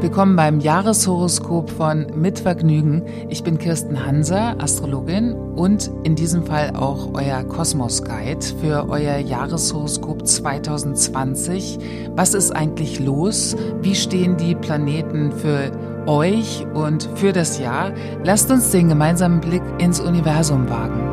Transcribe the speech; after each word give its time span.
Willkommen 0.00 0.34
beim 0.34 0.60
Jahreshoroskop 0.60 1.68
von 1.68 2.06
Mit 2.14 2.38
Vergnügen. 2.38 3.02
Ich 3.28 3.44
bin 3.44 3.58
Kirsten 3.58 4.06
Hanser, 4.06 4.56
Astrologin 4.58 5.34
und 5.34 5.90
in 6.04 6.14
diesem 6.14 6.46
Fall 6.46 6.74
auch 6.74 7.10
euer 7.12 7.44
Kosmos 7.44 8.02
Guide 8.02 8.40
für 8.62 8.88
euer 8.88 9.18
Jahreshoroskop 9.18 10.26
2020. 10.26 11.78
Was 12.16 12.32
ist 12.32 12.50
eigentlich 12.50 12.98
los? 12.98 13.54
Wie 13.82 13.94
stehen 13.94 14.38
die 14.38 14.54
Planeten 14.54 15.32
für 15.32 15.70
euch 16.06 16.64
und 16.72 17.06
für 17.16 17.34
das 17.34 17.58
Jahr? 17.58 17.92
Lasst 18.24 18.50
uns 18.50 18.70
den 18.70 18.88
gemeinsamen 18.88 19.42
Blick 19.42 19.62
ins 19.76 20.00
Universum 20.00 20.70
wagen. 20.70 21.09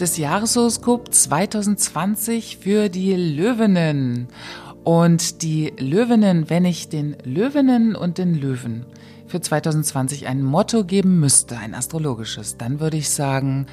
Das 0.00 0.16
Jahreshoroskop 0.16 1.12
2020 1.12 2.56
für 2.58 2.88
die 2.88 3.14
Löwinnen. 3.14 4.28
Und 4.82 5.42
die 5.42 5.74
Löwinnen, 5.78 6.48
wenn 6.48 6.64
ich 6.64 6.88
den 6.88 7.16
Löwinnen 7.22 7.94
und 7.94 8.16
den 8.16 8.34
Löwen 8.34 8.86
für 9.26 9.40
2020 9.40 10.26
ein 10.26 10.42
Motto 10.42 10.84
geben 10.84 11.20
müsste, 11.20 11.58
ein 11.58 11.74
astrologisches, 11.74 12.56
dann 12.56 12.80
würde 12.80 12.96
ich 12.96 13.10
sagen, 13.10 13.66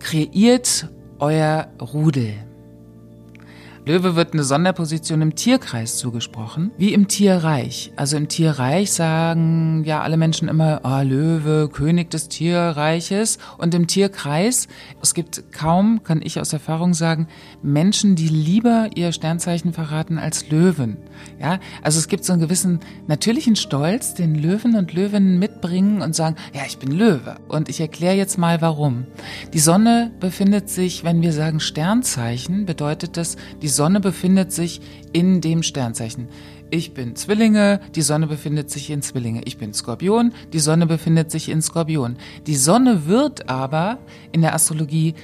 kreiert 0.00 0.88
euer 1.20 1.68
Rudel. 1.80 2.34
Löwe 3.86 4.16
wird 4.16 4.32
eine 4.32 4.44
Sonderposition 4.44 5.20
im 5.20 5.34
Tierkreis 5.34 5.98
zugesprochen, 5.98 6.70
wie 6.78 6.94
im 6.94 7.06
Tierreich. 7.06 7.92
Also 7.96 8.16
im 8.16 8.28
Tierreich 8.28 8.90
sagen 8.92 9.82
ja 9.84 10.00
alle 10.00 10.16
Menschen 10.16 10.48
immer, 10.48 10.80
oh, 10.84 11.02
Löwe, 11.02 11.68
König 11.70 12.10
des 12.10 12.28
Tierreiches. 12.28 13.36
Und 13.58 13.74
im 13.74 13.86
Tierkreis, 13.86 14.68
es 15.02 15.12
gibt 15.12 15.52
kaum, 15.52 16.02
kann 16.02 16.22
ich 16.22 16.40
aus 16.40 16.54
Erfahrung 16.54 16.94
sagen, 16.94 17.28
Menschen, 17.62 18.16
die 18.16 18.28
lieber 18.28 18.88
ihr 18.94 19.12
Sternzeichen 19.12 19.74
verraten 19.74 20.18
als 20.18 20.48
Löwen. 20.48 20.96
Ja, 21.38 21.58
also 21.82 21.98
es 21.98 22.08
gibt 22.08 22.24
so 22.24 22.32
einen 22.32 22.40
gewissen 22.40 22.80
natürlichen 23.06 23.54
Stolz, 23.54 24.14
den 24.14 24.34
Löwen 24.34 24.76
und 24.76 24.94
Löwinnen 24.94 25.38
mitbringen 25.38 26.00
und 26.00 26.16
sagen, 26.16 26.36
ja, 26.54 26.62
ich 26.66 26.78
bin 26.78 26.90
Löwe. 26.90 27.36
Und 27.48 27.68
ich 27.68 27.80
erkläre 27.80 28.16
jetzt 28.16 28.38
mal 28.38 28.62
warum. 28.62 29.04
Die 29.52 29.58
Sonne 29.58 30.10
befindet 30.20 30.70
sich, 30.70 31.04
wenn 31.04 31.20
wir 31.20 31.34
sagen 31.34 31.60
Sternzeichen, 31.60 32.64
bedeutet 32.64 33.18
das, 33.18 33.36
die 33.60 33.73
Sonne 33.74 34.00
befindet 34.00 34.52
sich 34.52 34.80
in 35.12 35.40
dem 35.40 35.62
Sternzeichen. 35.62 36.28
Ich 36.70 36.94
bin 36.94 37.14
Zwillinge, 37.14 37.80
die 37.94 38.02
Sonne 38.02 38.26
befindet 38.26 38.70
sich 38.70 38.90
in 38.90 39.02
Zwillinge. 39.02 39.42
Ich 39.44 39.58
bin 39.58 39.74
Skorpion, 39.74 40.32
die 40.52 40.58
Sonne 40.58 40.86
befindet 40.86 41.30
sich 41.30 41.48
in 41.48 41.62
Skorpion. 41.62 42.16
Die 42.46 42.56
Sonne 42.56 43.06
wird 43.06 43.48
aber 43.48 43.98
in 44.32 44.40
der 44.40 44.54
Astrologie 44.54 45.14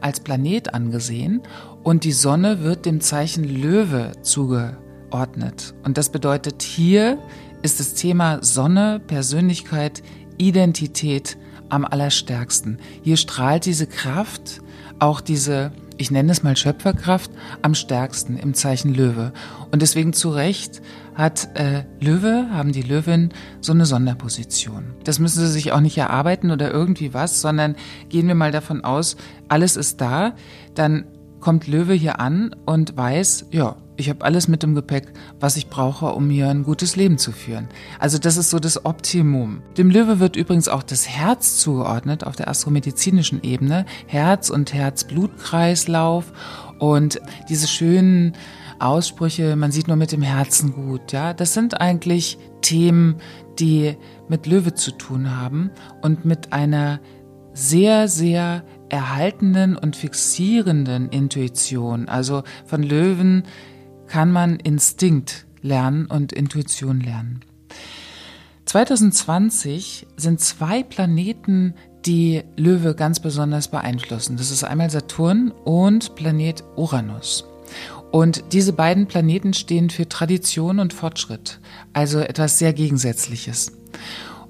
als 0.00 0.20
Planet 0.20 0.74
angesehen 0.74 1.42
und 1.82 2.04
die 2.04 2.12
Sonne 2.12 2.62
wird 2.62 2.84
dem 2.86 3.00
Zeichen 3.00 3.44
Löwe 3.44 4.12
zugeordnet. 4.22 5.74
Und 5.84 5.96
das 5.96 6.10
bedeutet, 6.10 6.62
hier 6.62 7.18
ist 7.62 7.80
das 7.80 7.94
Thema 7.94 8.42
Sonne, 8.42 9.00
Persönlichkeit, 9.06 10.02
Identität 10.36 11.38
am 11.68 11.84
allerstärksten. 11.84 12.78
Hier 13.02 13.16
strahlt 13.16 13.64
diese 13.64 13.86
Kraft, 13.86 14.60
auch 14.98 15.20
diese 15.20 15.72
ich 16.02 16.10
nenne 16.10 16.32
es 16.32 16.42
mal 16.42 16.56
Schöpferkraft, 16.56 17.30
am 17.62 17.74
stärksten 17.74 18.36
im 18.36 18.54
Zeichen 18.54 18.92
Löwe. 18.92 19.32
Und 19.70 19.82
deswegen 19.82 20.12
zu 20.12 20.30
Recht 20.30 20.82
hat 21.14 21.48
äh, 21.54 21.84
Löwe, 22.00 22.48
haben 22.50 22.72
die 22.72 22.82
Löwen 22.82 23.32
so 23.60 23.72
eine 23.72 23.86
Sonderposition. 23.86 24.94
Das 25.04 25.18
müssen 25.18 25.40
sie 25.40 25.52
sich 25.52 25.72
auch 25.72 25.80
nicht 25.80 25.96
erarbeiten 25.96 26.50
oder 26.50 26.70
irgendwie 26.72 27.14
was, 27.14 27.40
sondern 27.40 27.76
gehen 28.08 28.26
wir 28.26 28.34
mal 28.34 28.50
davon 28.50 28.82
aus, 28.82 29.16
alles 29.48 29.76
ist 29.76 30.00
da, 30.00 30.34
dann 30.74 31.06
kommt 31.42 31.66
Löwe 31.66 31.92
hier 31.92 32.20
an 32.20 32.56
und 32.64 32.96
weiß, 32.96 33.48
ja, 33.50 33.76
ich 33.96 34.08
habe 34.08 34.24
alles 34.24 34.48
mit 34.48 34.62
dem 34.62 34.74
Gepäck, 34.74 35.12
was 35.38 35.56
ich 35.56 35.68
brauche, 35.68 36.06
um 36.06 36.28
mir 36.28 36.48
ein 36.48 36.62
gutes 36.62 36.96
Leben 36.96 37.18
zu 37.18 37.30
führen. 37.30 37.68
Also 37.98 38.16
das 38.16 38.38
ist 38.38 38.48
so 38.48 38.58
das 38.58 38.86
Optimum. 38.86 39.62
Dem 39.76 39.90
Löwe 39.90 40.18
wird 40.18 40.36
übrigens 40.36 40.68
auch 40.68 40.82
das 40.82 41.08
Herz 41.08 41.58
zugeordnet 41.58 42.24
auf 42.24 42.34
der 42.34 42.48
astromedizinischen 42.48 43.42
Ebene. 43.42 43.84
Herz 44.06 44.48
und 44.48 44.72
Herz-Blutkreislauf 44.72 46.32
und 46.78 47.20
diese 47.50 47.68
schönen 47.68 48.32
Aussprüche, 48.78 49.54
man 49.56 49.70
sieht 49.70 49.88
nur 49.88 49.96
mit 49.96 50.10
dem 50.10 50.22
Herzen 50.22 50.72
gut, 50.72 51.12
ja. 51.12 51.34
Das 51.34 51.52
sind 51.52 51.80
eigentlich 51.80 52.38
Themen, 52.62 53.16
die 53.58 53.96
mit 54.28 54.46
Löwe 54.46 54.74
zu 54.74 54.92
tun 54.92 55.36
haben 55.36 55.70
und 56.00 56.24
mit 56.24 56.52
einer 56.52 57.00
sehr, 57.52 58.08
sehr 58.08 58.64
erhaltenen 58.92 59.76
und 59.76 59.96
fixierenden 59.96 61.08
Intuition. 61.08 62.08
Also 62.08 62.44
von 62.66 62.82
Löwen 62.82 63.44
kann 64.06 64.30
man 64.30 64.56
Instinkt 64.56 65.46
lernen 65.62 66.06
und 66.06 66.32
Intuition 66.32 67.00
lernen. 67.00 67.40
2020 68.66 70.06
sind 70.16 70.40
zwei 70.40 70.82
Planeten, 70.82 71.74
die 72.04 72.42
Löwe 72.56 72.94
ganz 72.94 73.20
besonders 73.20 73.68
beeinflussen. 73.68 74.36
Das 74.36 74.50
ist 74.50 74.62
einmal 74.62 74.90
Saturn 74.90 75.50
und 75.50 76.14
Planet 76.14 76.62
Uranus. 76.76 77.44
Und 78.10 78.52
diese 78.52 78.74
beiden 78.74 79.06
Planeten 79.06 79.54
stehen 79.54 79.88
für 79.88 80.06
Tradition 80.06 80.78
und 80.80 80.92
Fortschritt, 80.92 81.60
also 81.94 82.18
etwas 82.20 82.58
sehr 82.58 82.74
Gegensätzliches. 82.74 83.72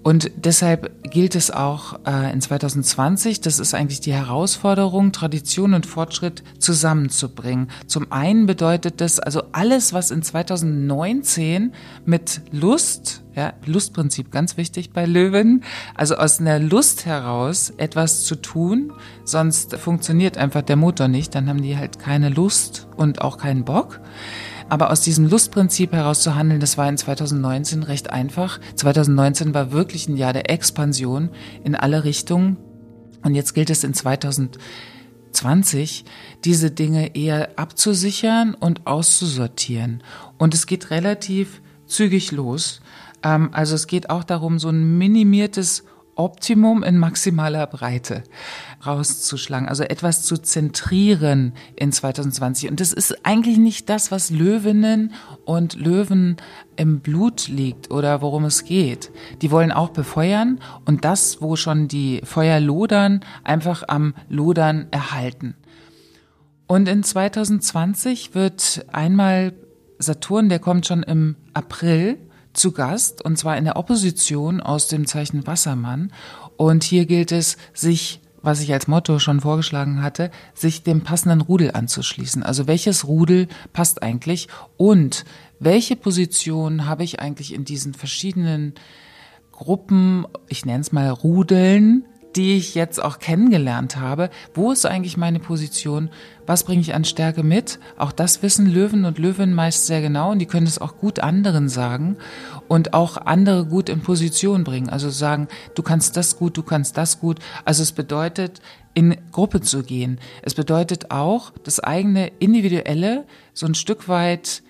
Und 0.02 0.32
deshalb 0.36 0.90
gilt 1.08 1.36
es 1.36 1.50
auch 1.50 2.00
äh, 2.06 2.32
in 2.32 2.40
2020, 2.40 3.40
das 3.40 3.60
ist 3.60 3.72
eigentlich 3.72 4.00
die 4.00 4.12
Herausforderung, 4.12 5.12
Tradition 5.12 5.74
und 5.74 5.86
Fortschritt 5.86 6.42
zusammenzubringen. 6.58 7.68
Zum 7.86 8.10
einen 8.10 8.46
bedeutet 8.46 9.00
das 9.00 9.20
also 9.20 9.44
alles, 9.52 9.92
was 9.92 10.10
in 10.10 10.22
2019 10.22 11.72
mit 12.04 12.40
Lust, 12.50 13.22
ja, 13.36 13.52
Lustprinzip 13.64 14.32
ganz 14.32 14.56
wichtig 14.56 14.90
bei 14.90 15.06
Löwen, 15.06 15.62
also 15.94 16.16
aus 16.16 16.40
einer 16.40 16.58
Lust 16.58 17.06
heraus 17.06 17.70
etwas 17.76 18.24
zu 18.24 18.34
tun, 18.34 18.92
sonst 19.24 19.76
funktioniert 19.76 20.36
einfach 20.36 20.62
der 20.62 20.76
Motor 20.76 21.06
nicht, 21.06 21.34
dann 21.36 21.48
haben 21.48 21.62
die 21.62 21.76
halt 21.76 22.00
keine 22.00 22.28
Lust 22.28 22.88
und 22.96 23.22
auch 23.22 23.38
keinen 23.38 23.64
Bock. 23.64 24.00
Aber 24.72 24.91
aus 24.91 25.03
diesem 25.03 25.28
Lustprinzip 25.28 25.93
heraus 25.93 26.22
zu 26.22 26.34
handeln, 26.34 26.59
das 26.59 26.78
war 26.78 26.88
in 26.88 26.97
2019 26.97 27.83
recht 27.83 28.09
einfach. 28.09 28.59
2019 28.75 29.53
war 29.53 29.71
wirklich 29.71 30.09
ein 30.09 30.16
Jahr 30.16 30.33
der 30.33 30.49
Expansion 30.49 31.28
in 31.62 31.75
alle 31.75 32.05
Richtungen. 32.05 32.56
Und 33.22 33.34
jetzt 33.34 33.53
gilt 33.53 33.69
es 33.69 33.84
in 33.84 33.93
2020, 33.93 36.06
diese 36.47 36.71
Dinge 36.71 37.15
eher 37.15 37.59
abzusichern 37.59 38.55
und 38.55 38.87
auszusortieren. 38.87 40.03
Und 40.38 40.55
es 40.55 40.65
geht 40.65 40.91
relativ 40.91 41.61
zügig 41.84 42.32
los. 42.32 42.81
Ähm, 43.22 43.50
also 43.53 43.75
es 43.75 43.87
geht 43.87 44.09
auch 44.09 44.25
darum, 44.25 44.59
so 44.59 44.71
ein 44.71 44.97
minimiertes 44.97 45.84
Optimum 46.15 46.83
in 46.83 46.99
maximaler 46.99 47.67
Breite 47.67 48.23
rauszuschlagen, 48.84 49.69
also 49.69 49.83
etwas 49.83 50.23
zu 50.23 50.37
zentrieren 50.37 51.55
in 51.75 51.91
2020. 51.91 52.71
Und 52.71 52.81
das 52.81 52.93
ist 52.93 53.25
eigentlich 53.25 53.59
nicht 53.59 53.89
das, 53.89 54.11
was 54.11 54.31
Löwinnen 54.31 55.15
und 55.45 55.75
Löwen 55.75 56.37
im 56.77 57.00
Blut 57.00 57.49
liegt 57.49 57.91
oder 57.91 58.21
worum 58.21 58.45
es 58.45 58.65
geht. 58.65 59.11
Die 59.41 59.50
wollen 59.50 59.73
auch 59.73 59.91
befeuern 59.91 60.61
und 60.84 61.05
das, 61.05 61.41
wo 61.41 61.56
schon 61.56 61.89
die 61.89 62.21
Feuer 62.25 62.61
lodern, 62.61 63.21
einfach 63.43 63.84
am 63.89 64.15
Lodern 64.29 64.89
erhalten. 64.91 65.55
Und 66.67 66.89
in 66.89 67.03
2020 67.03 68.34
wird 68.34 68.84
einmal 68.93 69.55
Saturn, 69.99 70.49
der 70.49 70.59
kommt 70.59 70.87
schon 70.87 71.03
im 71.03 71.37
April, 71.55 72.19
zu 72.52 72.72
Gast 72.72 73.25
und 73.25 73.38
zwar 73.38 73.56
in 73.56 73.64
der 73.64 73.76
Opposition 73.76 74.60
aus 74.60 74.88
dem 74.88 75.06
Zeichen 75.06 75.46
Wassermann. 75.46 76.12
Und 76.56 76.84
hier 76.84 77.06
gilt 77.06 77.32
es, 77.32 77.56
sich 77.75 78.20
was 78.43 78.60
ich 78.60 78.72
als 78.72 78.88
Motto 78.88 79.19
schon 79.19 79.40
vorgeschlagen 79.40 80.02
hatte, 80.02 80.31
sich 80.54 80.82
dem 80.82 81.02
passenden 81.02 81.40
Rudel 81.40 81.72
anzuschließen. 81.72 82.43
Also 82.43 82.66
welches 82.66 83.06
Rudel 83.06 83.49
passt 83.72 84.02
eigentlich 84.02 84.49
und 84.76 85.25
welche 85.60 85.96
Position 85.96 86.87
habe 86.87 87.04
ich 87.04 87.20
eigentlich 87.20 87.54
in 87.54 87.64
diesen 87.64 87.94
verschiedenen 87.94 88.75
Gruppen, 89.52 90.26
ich 90.48 90.66
nenne 90.66 90.81
es 90.81 90.90
mal 90.90 91.08
Rudeln, 91.08 92.05
die 92.37 92.56
ich 92.56 92.75
jetzt 92.75 93.02
auch 93.02 93.19
kennengelernt 93.19 93.96
habe. 93.96 94.31
Wo 94.55 94.73
ist 94.73 94.87
eigentlich 94.87 95.17
meine 95.17 95.38
Position? 95.38 96.11
Was 96.46 96.64
bringe 96.64 96.81
ich 96.81 96.94
an 96.94 97.05
Stärke 97.05 97.43
mit? 97.43 97.79
Auch 97.96 98.12
das 98.12 98.43
wissen 98.43 98.67
Löwen 98.67 99.05
und 99.05 99.19
Löwen 99.19 99.55
meist 99.55 99.87
sehr 99.87 100.00
genau 100.00 100.32
und 100.32 100.38
die 100.38 100.46
können 100.46 100.67
es 100.67 100.81
auch 100.81 100.96
gut 100.96 101.20
anderen 101.20 101.69
sagen 101.69 102.17
und 102.69 102.94
auch 102.94 103.17
andere 103.17 103.67
gut 103.67 103.88
in 103.88 104.00
Position 104.00 104.64
bringen. 104.64 104.88
Also 104.88 105.11
sagen, 105.11 105.49
du 105.75 105.82
kannst 105.82 106.17
das 106.17 106.38
gut, 106.38 106.56
du 106.56 106.62
kannst 106.62 106.96
das 106.96 107.20
gut. 107.20 107.38
Also 107.64 107.82
es 107.82 107.93
bedeutet, 107.93 108.61
in 108.94 109.17
Gruppe 109.31 109.61
zu 109.61 109.82
gehen. 109.82 110.19
Es 110.43 110.55
bedeutet 110.55 111.11
auch, 111.11 111.50
das 111.64 111.81
eigene 111.81 112.29
Individuelle 112.38 113.25
so 113.55 113.67
ein 113.67 113.75
Stück 113.75 114.08
weit 114.08 114.62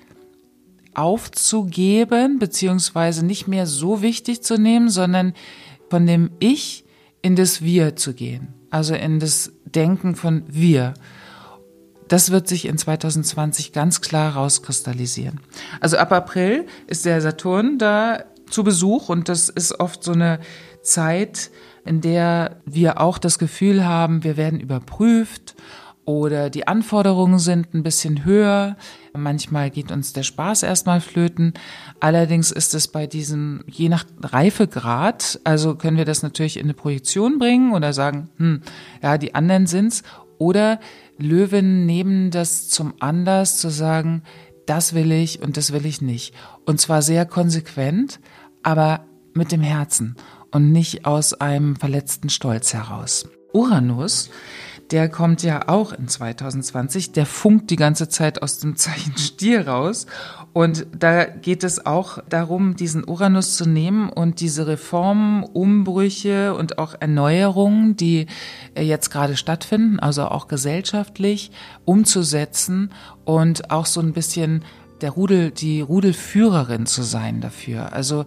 aufzugeben, 0.95 2.39
beziehungsweise 2.39 3.25
nicht 3.25 3.49
mehr 3.49 3.67
so 3.67 4.03
wichtig 4.03 4.43
zu 4.43 4.59
nehmen, 4.59 4.91
sondern 4.91 5.35
von 5.89 6.07
dem 6.07 6.31
Ich 6.39 6.85
in 7.23 7.37
das 7.37 7.63
Wir 7.63 7.97
zu 7.97 8.15
gehen, 8.15 8.49
also 8.71 8.95
in 8.95 9.21
das 9.21 9.53
Denken 9.65 10.17
von 10.17 10.45
wir. 10.49 10.95
das 12.09 12.31
wird 12.31 12.47
sich 12.47 12.67
in 12.67 12.77
2020 12.77 13.73
ganz 13.73 14.03
klar 14.03 14.35
rauskristallisieren. 14.35 15.41
Also 15.81 15.97
ab 15.97 16.13
April 16.13 16.67
ist 16.87 17.07
der 17.07 17.23
Saturn 17.23 17.79
da 17.79 18.25
zu 18.51 18.65
Besuch 18.65 19.09
und 19.09 19.31
das 19.31 19.49
ist 19.49 19.81
oft 19.81 20.05
so 20.05 20.13
eine 20.13 20.41
Zeit, 20.83 21.51
in 21.87 22.01
der 22.01 22.61
wir 22.67 23.01
auch 23.01 23.19
das 23.19 23.39
Gefühl 23.39 23.87
haben, 23.87 24.25
wir 24.25 24.37
werden 24.37 24.61
überprüft 24.61 25.55
oder 26.05 26.51
die 26.51 26.67
Anforderungen 26.67 27.39
sind 27.39 27.75
ein 27.75 27.83
bisschen 27.83 28.25
höher. 28.25 28.77
Manchmal 29.13 29.71
geht 29.71 29.93
uns 29.93 30.13
der 30.13 30.25
Spaß 30.25 30.65
erstmal 30.65 31.01
flöten. 31.01 31.55
Allerdings 32.01 32.51
ist 32.51 32.75
es 32.75 32.89
bei 32.89 33.07
diesem, 33.07 33.63
je 33.69 33.89
nach 33.89 34.05
Reifegrad, 34.21 35.41
also 35.45 35.77
können 35.77 35.97
wir 35.97 36.05
das 36.05 36.23
natürlich 36.23 36.57
in 36.57 36.65
eine 36.65 36.75
Projektion 36.75 37.39
bringen 37.39 37.73
oder 37.73 37.93
sagen, 37.93 38.31
hm, 38.39 38.63
ja, 39.03 39.17
die 39.17 39.35
anderen 39.35 39.67
sind's. 39.67 40.03
Oder 40.39 40.81
Löwen 41.19 41.87
nehmen 41.87 42.33
das 42.33 42.69
zum 42.69 42.95
Anlass 42.99 43.59
zu 43.59 43.69
sagen, 43.69 44.23
das 44.67 44.95
will 44.95 45.13
ich 45.13 45.41
und 45.41 45.57
das 45.57 45.73
will 45.73 45.87
ich 45.87 46.03
nicht. 46.03 46.35
Und 46.67 46.81
zwar 46.81 47.03
sehr 47.03 47.27
konsequent, 47.27 48.19
aber 48.65 49.05
mit 49.35 49.53
dem 49.53 49.63
Herzen 49.63 50.17
und 50.51 50.73
nicht 50.73 51.07
aus 51.07 51.35
einem 51.35 51.77
verletzten 51.77 52.29
Stolz 52.29 52.75
heraus. 52.75 53.29
Uranus 53.53 54.31
der 54.93 55.09
kommt 55.09 55.43
ja 55.43 55.69
auch 55.69 55.93
in 55.93 56.07
2020. 56.07 57.13
Der 57.13 57.25
funkt 57.25 57.71
die 57.71 57.77
ganze 57.77 58.09
Zeit 58.09 58.43
aus 58.43 58.59
dem 58.59 58.77
Zeichen 58.83 59.17
Stier 59.17 59.67
raus. 59.67 60.07
Und 60.53 60.87
da 60.97 61.25
geht 61.25 61.65
es 61.65 61.87
auch 61.87 62.19
darum, 62.29 62.77
diesen 62.77 63.09
Uranus 63.09 63.57
zu 63.57 63.67
nehmen 63.67 64.11
und 64.11 64.41
diese 64.41 64.67
Reformen, 64.67 65.45
Umbrüche 65.45 66.55
und 66.55 66.77
auch 66.79 66.95
Erneuerungen, 67.01 67.97
die 67.97 68.27
jetzt 68.79 69.11
gerade 69.11 69.39
stattfinden, 69.39 69.99
also 69.99 70.27
auch 70.27 70.49
gesellschaftlich, 70.49 71.53
umzusetzen 71.87 72.93
und 73.25 73.71
auch 73.71 73.87
so 73.87 74.01
ein 74.01 74.13
bisschen 74.13 74.63
der 75.03 75.11
Rudel, 75.11 75.51
die 75.51 75.81
Rudelführerin 75.81 76.87
zu 76.87 77.03
sein 77.03 77.41
dafür. 77.41 77.93
Also 77.93 78.25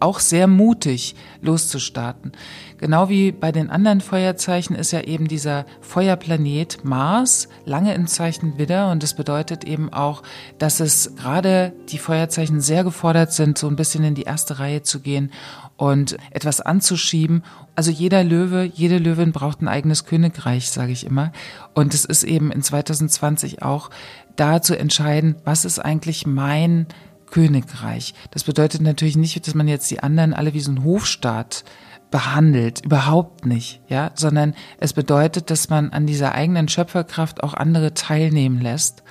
auch 0.00 0.20
sehr 0.20 0.46
mutig 0.46 1.14
loszustarten. 1.40 2.32
Genau 2.78 3.08
wie 3.08 3.32
bei 3.32 3.50
den 3.50 3.70
anderen 3.70 4.00
Feuerzeichen 4.00 4.76
ist 4.76 4.92
ja 4.92 5.00
eben 5.00 5.26
dieser 5.26 5.66
Feuerplanet 5.80 6.84
Mars 6.84 7.48
lange 7.64 7.94
im 7.94 8.06
Zeichen 8.06 8.56
Widder 8.56 8.92
und 8.92 9.02
das 9.02 9.14
bedeutet 9.14 9.64
eben 9.64 9.92
auch, 9.92 10.22
dass 10.58 10.78
es 10.78 11.16
gerade 11.16 11.72
die 11.88 11.98
Feuerzeichen 11.98 12.60
sehr 12.60 12.84
gefordert 12.84 13.32
sind, 13.32 13.58
so 13.58 13.66
ein 13.66 13.76
bisschen 13.76 14.04
in 14.04 14.14
die 14.14 14.22
erste 14.22 14.60
Reihe 14.60 14.82
zu 14.82 15.00
gehen 15.00 15.32
und 15.76 16.18
etwas 16.30 16.60
anzuschieben. 16.60 17.42
Also 17.74 17.90
jeder 17.90 18.22
Löwe, 18.22 18.64
jede 18.64 18.98
Löwin 18.98 19.32
braucht 19.32 19.60
ein 19.60 19.68
eigenes 19.68 20.04
Königreich, 20.04 20.70
sage 20.70 20.92
ich 20.92 21.04
immer. 21.04 21.32
Und 21.74 21.94
es 21.94 22.04
ist 22.04 22.24
eben 22.24 22.52
in 22.52 22.62
2020 22.62 23.62
auch 23.62 23.90
da 24.38 24.62
zu 24.62 24.78
entscheiden, 24.78 25.36
was 25.44 25.64
ist 25.64 25.78
eigentlich 25.78 26.26
mein 26.26 26.86
Königreich. 27.30 28.14
Das 28.30 28.44
bedeutet 28.44 28.80
natürlich 28.80 29.16
nicht, 29.16 29.46
dass 29.46 29.54
man 29.54 29.68
jetzt 29.68 29.90
die 29.90 30.02
anderen 30.02 30.34
alle 30.34 30.54
wie 30.54 30.60
so 30.60 30.72
ein 30.72 30.84
Hofstaat 30.84 31.64
behandelt, 32.10 32.84
überhaupt 32.84 33.44
nicht, 33.44 33.82
ja, 33.88 34.12
sondern 34.14 34.54
es 34.80 34.94
bedeutet, 34.94 35.50
dass 35.50 35.68
man 35.68 35.90
an 35.90 36.06
dieser 36.06 36.32
eigenen 36.34 36.68
Schöpferkraft 36.68 37.42
auch 37.42 37.52
andere 37.52 37.92
teilnehmen 37.92 38.62
lässt 38.62 39.02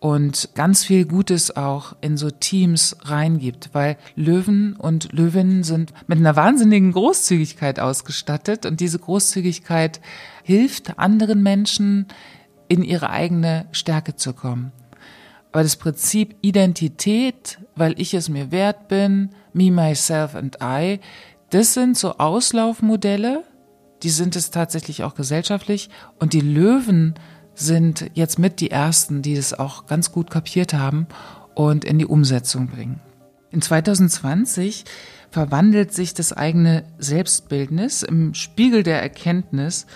und 0.00 0.50
ganz 0.54 0.84
viel 0.84 1.06
Gutes 1.06 1.56
auch 1.56 1.94
in 2.00 2.16
so 2.16 2.28
Teams 2.28 2.96
reingibt, 3.02 3.70
weil 3.72 3.96
Löwen 4.16 4.74
und 4.74 5.12
Löwinnen 5.12 5.62
sind 5.62 5.94
mit 6.08 6.18
einer 6.18 6.36
wahnsinnigen 6.36 6.92
Großzügigkeit 6.92 7.78
ausgestattet 7.78 8.66
und 8.66 8.80
diese 8.80 8.98
Großzügigkeit 8.98 10.00
hilft 10.42 10.98
anderen 10.98 11.42
Menschen 11.42 12.08
in 12.72 12.82
ihre 12.82 13.10
eigene 13.10 13.66
Stärke 13.72 14.16
zu 14.16 14.32
kommen. 14.32 14.72
Aber 15.52 15.62
das 15.62 15.76
Prinzip 15.76 16.36
Identität, 16.40 17.58
weil 17.76 18.00
ich 18.00 18.14
es 18.14 18.30
mir 18.30 18.50
wert 18.50 18.88
bin, 18.88 19.28
me, 19.52 19.70
myself 19.70 20.34
and 20.34 20.56
I, 20.62 20.98
das 21.50 21.74
sind 21.74 21.98
so 21.98 22.16
Auslaufmodelle, 22.16 23.44
die 24.02 24.08
sind 24.08 24.36
es 24.36 24.50
tatsächlich 24.50 25.04
auch 25.04 25.14
gesellschaftlich 25.14 25.90
und 26.18 26.32
die 26.32 26.40
Löwen 26.40 27.12
sind 27.54 28.10
jetzt 28.14 28.38
mit 28.38 28.60
die 28.60 28.70
ersten, 28.70 29.20
die 29.20 29.34
das 29.34 29.52
auch 29.52 29.84
ganz 29.84 30.10
gut 30.10 30.30
kapiert 30.30 30.72
haben 30.72 31.06
und 31.54 31.84
in 31.84 31.98
die 31.98 32.06
Umsetzung 32.06 32.68
bringen. 32.68 33.00
In 33.50 33.60
2020 33.60 34.86
verwandelt 35.30 35.92
sich 35.92 36.14
das 36.14 36.32
eigene 36.32 36.84
Selbstbildnis 36.96 38.02
im 38.02 38.32
Spiegel 38.32 38.82
der 38.82 39.02
Erkenntnis 39.02 39.86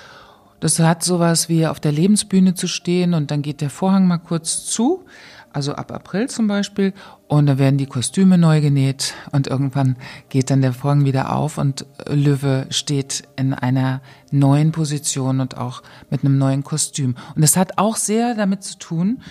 das 0.60 0.78
hat 0.78 1.04
sowas 1.04 1.48
wie 1.48 1.66
auf 1.66 1.80
der 1.80 1.92
Lebensbühne 1.92 2.54
zu 2.54 2.66
stehen 2.66 3.14
und 3.14 3.30
dann 3.30 3.42
geht 3.42 3.60
der 3.60 3.70
Vorhang 3.70 4.06
mal 4.06 4.18
kurz 4.18 4.64
zu, 4.64 5.04
also 5.52 5.72
ab 5.72 5.90
April 5.90 6.28
zum 6.28 6.46
Beispiel, 6.48 6.92
und 7.28 7.46
dann 7.46 7.58
werden 7.58 7.78
die 7.78 7.86
Kostüme 7.86 8.38
neu 8.38 8.60
genäht 8.60 9.14
und 9.32 9.46
irgendwann 9.46 9.96
geht 10.28 10.50
dann 10.50 10.62
der 10.62 10.72
Vorhang 10.72 11.04
wieder 11.04 11.34
auf 11.34 11.58
und 11.58 11.86
Löwe 12.08 12.66
steht 12.70 13.22
in 13.36 13.54
einer 13.54 14.00
neuen 14.30 14.72
Position 14.72 15.40
und 15.40 15.56
auch 15.56 15.82
mit 16.10 16.24
einem 16.24 16.38
neuen 16.38 16.62
Kostüm. 16.62 17.16
Und 17.34 17.42
das 17.42 17.56
hat 17.56 17.78
auch 17.78 17.96
sehr 17.96 18.34
damit 18.34 18.64
zu 18.64 18.78
tun, 18.78 19.22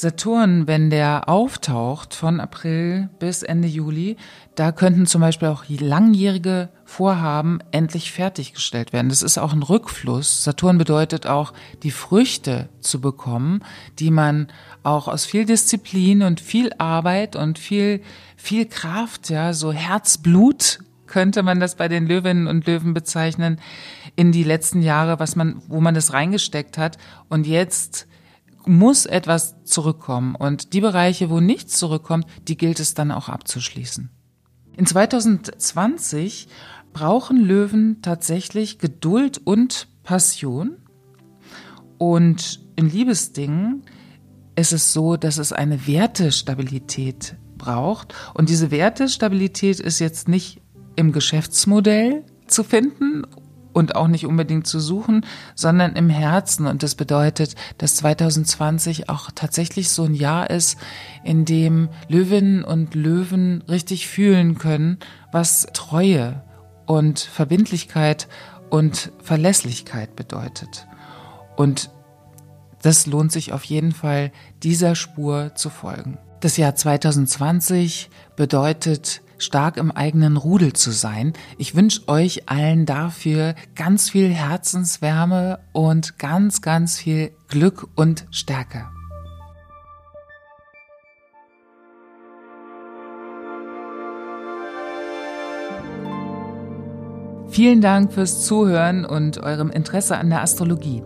Saturn, 0.00 0.66
wenn 0.66 0.88
der 0.88 1.28
auftaucht 1.28 2.14
von 2.14 2.40
April 2.40 3.10
bis 3.18 3.42
Ende 3.42 3.68
Juli, 3.68 4.16
da 4.54 4.72
könnten 4.72 5.04
zum 5.04 5.20
Beispiel 5.20 5.48
auch 5.48 5.64
langjährige 5.68 6.70
Vorhaben 6.86 7.58
endlich 7.70 8.10
fertiggestellt 8.10 8.94
werden. 8.94 9.10
Das 9.10 9.20
ist 9.20 9.36
auch 9.36 9.52
ein 9.52 9.62
Rückfluss. 9.62 10.42
Saturn 10.42 10.78
bedeutet 10.78 11.26
auch, 11.26 11.52
die 11.82 11.90
Früchte 11.90 12.70
zu 12.80 13.02
bekommen, 13.02 13.62
die 13.98 14.10
man 14.10 14.48
auch 14.84 15.06
aus 15.06 15.26
viel 15.26 15.44
Disziplin 15.44 16.22
und 16.22 16.40
viel 16.40 16.70
Arbeit 16.78 17.36
und 17.36 17.58
viel, 17.58 18.00
viel 18.38 18.64
Kraft, 18.64 19.28
ja, 19.28 19.52
so 19.52 19.70
Herzblut 19.70 20.78
könnte 21.06 21.42
man 21.42 21.60
das 21.60 21.74
bei 21.74 21.88
den 21.88 22.06
Löwinnen 22.06 22.46
und 22.46 22.66
Löwen 22.66 22.94
bezeichnen, 22.94 23.60
in 24.16 24.32
die 24.32 24.44
letzten 24.44 24.80
Jahre, 24.80 25.20
was 25.20 25.36
man, 25.36 25.60
wo 25.68 25.82
man 25.82 25.94
das 25.94 26.14
reingesteckt 26.14 26.78
hat 26.78 26.96
und 27.28 27.46
jetzt 27.46 28.06
muss 28.66 29.06
etwas 29.06 29.56
zurückkommen. 29.64 30.34
Und 30.34 30.72
die 30.72 30.80
Bereiche, 30.80 31.30
wo 31.30 31.40
nichts 31.40 31.78
zurückkommt, 31.78 32.26
die 32.48 32.56
gilt 32.56 32.80
es 32.80 32.94
dann 32.94 33.10
auch 33.10 33.28
abzuschließen. 33.28 34.10
In 34.76 34.86
2020 34.86 36.48
brauchen 36.92 37.38
Löwen 37.38 38.02
tatsächlich 38.02 38.78
Geduld 38.78 39.40
und 39.44 39.88
Passion. 40.02 40.76
Und 41.98 42.60
in 42.76 42.88
Liebesdingen 42.88 43.82
ist 44.56 44.72
es 44.72 44.92
so, 44.92 45.16
dass 45.16 45.38
es 45.38 45.52
eine 45.52 45.86
Wertestabilität 45.86 47.36
braucht. 47.56 48.14
Und 48.34 48.48
diese 48.48 48.70
Wertestabilität 48.70 49.80
ist 49.80 49.98
jetzt 49.98 50.28
nicht 50.28 50.60
im 50.96 51.12
Geschäftsmodell 51.12 52.24
zu 52.46 52.64
finden 52.64 53.24
und 53.72 53.94
auch 53.94 54.08
nicht 54.08 54.26
unbedingt 54.26 54.66
zu 54.66 54.80
suchen, 54.80 55.24
sondern 55.54 55.96
im 55.96 56.08
Herzen. 56.08 56.66
Und 56.66 56.82
das 56.82 56.94
bedeutet, 56.94 57.54
dass 57.78 57.96
2020 57.96 59.08
auch 59.08 59.30
tatsächlich 59.34 59.90
so 59.90 60.04
ein 60.04 60.14
Jahr 60.14 60.50
ist, 60.50 60.78
in 61.24 61.44
dem 61.44 61.88
Löwinnen 62.08 62.64
und 62.64 62.94
Löwen 62.94 63.62
richtig 63.68 64.08
fühlen 64.08 64.58
können, 64.58 64.98
was 65.32 65.66
Treue 65.72 66.42
und 66.86 67.20
Verbindlichkeit 67.20 68.28
und 68.70 69.12
Verlässlichkeit 69.22 70.16
bedeutet. 70.16 70.86
Und 71.56 71.90
das 72.82 73.06
lohnt 73.06 73.30
sich 73.30 73.52
auf 73.52 73.64
jeden 73.64 73.92
Fall, 73.92 74.32
dieser 74.62 74.94
Spur 74.94 75.54
zu 75.54 75.68
folgen. 75.68 76.18
Das 76.40 76.56
Jahr 76.56 76.74
2020 76.74 78.08
bedeutet 78.36 79.20
stark 79.42 79.76
im 79.76 79.90
eigenen 79.90 80.36
Rudel 80.36 80.72
zu 80.72 80.90
sein. 80.90 81.32
Ich 81.58 81.74
wünsche 81.74 82.08
euch 82.08 82.48
allen 82.48 82.86
dafür 82.86 83.54
ganz 83.74 84.10
viel 84.10 84.28
Herzenswärme 84.28 85.60
und 85.72 86.18
ganz, 86.18 86.62
ganz 86.62 86.98
viel 86.98 87.32
Glück 87.48 87.88
und 87.96 88.26
Stärke. 88.30 88.86
Vielen 97.50 97.80
Dank 97.80 98.12
fürs 98.12 98.46
Zuhören 98.46 99.04
und 99.04 99.38
eurem 99.38 99.70
Interesse 99.70 100.16
an 100.16 100.30
der 100.30 100.42
Astrologie. 100.42 101.02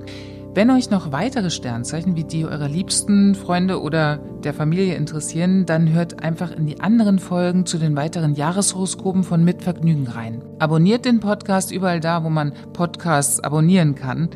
Wenn 0.55 0.71
euch 0.71 0.89
noch 0.89 1.11
weitere 1.11 1.51
Sternzeichen 1.51 2.15
wie 2.15 2.23
die 2.23 2.45
eurer 2.45 2.69
liebsten 2.69 3.35
Freunde 3.35 3.83
oder 3.83 4.19
der 4.45 4.55
Familie 4.55 4.95
interessieren, 4.95 5.67
dann 5.67 5.93
hört 5.93 6.23
einfach 6.23 6.53
in 6.53 6.67
die 6.67 6.79
anderen 6.79 7.19
Folgen 7.19 7.67
zu 7.67 7.77
den 7.77 7.97
weiteren 7.97 8.37
Jahreshoroskopen 8.37 9.25
von 9.25 9.43
Mitvergnügen 9.43 10.07
rein. 10.07 10.45
Abonniert 10.61 11.07
den 11.07 11.19
Podcast 11.19 11.73
überall 11.73 11.99
da, 11.99 12.23
wo 12.23 12.31
man 12.31 12.53
Podcasts 12.73 13.41
abonnieren 13.41 13.97
kann. 13.97 14.31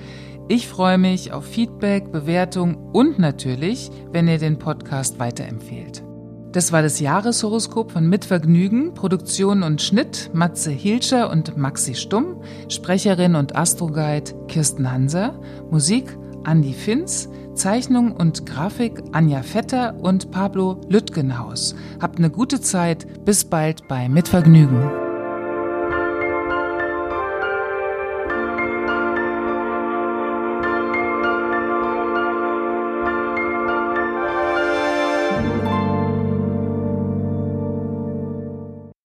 Ich 0.49 0.67
freue 0.67 0.99
mich 0.99 1.33
auf 1.33 1.45
Feedback, 1.45 2.11
Bewertung 2.11 2.91
und 2.93 3.21
natürlich, 3.21 3.89
wenn 4.11 4.27
ihr 4.27 4.39
den 4.39 4.59
Podcast 4.59 5.21
weiterempfehlt. 5.21 6.08
Das 6.52 6.73
war 6.73 6.81
das 6.81 6.99
Jahreshoroskop 6.99 7.93
von 7.93 8.09
Mitvergnügen, 8.09 8.95
Produktion 8.95 9.62
und 9.62 9.83
Schnitt 9.83 10.31
Matze 10.33 10.71
Hilscher 10.71 11.31
und 11.31 11.57
Maxi 11.59 11.95
Stumm, 11.95 12.43
Sprecherin 12.69 13.35
und 13.35 13.55
Astroguide 13.55 14.33
Kirsten 14.49 14.90
Hanser, 14.90 15.38
Musik 15.71 16.17
Andy 16.47 16.73
Finz, 16.73 17.28
Zeichnung 17.55 18.12
und 18.12 18.47
Grafik 18.47 19.02
Anja 19.12 19.43
Vetter 19.43 19.97
und 20.00 20.31
Pablo 20.31 20.81
Lüttgenhaus. 20.88 21.75
Habt 22.00 22.19
eine 22.19 22.31
gute 22.31 22.61
Zeit. 22.61 23.25
Bis 23.25 23.45
bald 23.45 23.87
bei 23.88 24.09
Mitvergnügen. 24.09 25.08